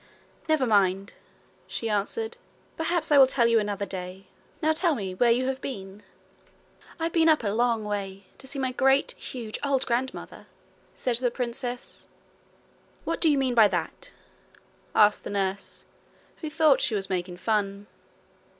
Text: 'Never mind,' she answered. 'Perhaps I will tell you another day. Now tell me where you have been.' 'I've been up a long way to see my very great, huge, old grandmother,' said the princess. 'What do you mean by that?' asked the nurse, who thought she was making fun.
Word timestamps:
'Never 0.49 0.65
mind,' 0.65 1.13
she 1.67 1.87
answered. 1.87 2.37
'Perhaps 2.75 3.11
I 3.11 3.19
will 3.19 3.27
tell 3.27 3.45
you 3.45 3.59
another 3.59 3.85
day. 3.85 4.25
Now 4.59 4.73
tell 4.73 4.95
me 4.95 5.13
where 5.13 5.29
you 5.29 5.45
have 5.45 5.61
been.' 5.61 6.01
'I've 6.99 7.13
been 7.13 7.29
up 7.29 7.43
a 7.43 7.49
long 7.49 7.85
way 7.85 8.25
to 8.39 8.47
see 8.47 8.57
my 8.57 8.69
very 8.69 8.77
great, 8.77 9.11
huge, 9.11 9.59
old 9.63 9.85
grandmother,' 9.85 10.47
said 10.95 11.17
the 11.17 11.29
princess. 11.29 12.07
'What 13.03 13.21
do 13.21 13.29
you 13.29 13.37
mean 13.37 13.53
by 13.53 13.67
that?' 13.67 14.11
asked 14.95 15.23
the 15.23 15.29
nurse, 15.29 15.85
who 16.37 16.49
thought 16.49 16.81
she 16.81 16.95
was 16.95 17.07
making 17.07 17.37
fun. 17.37 17.85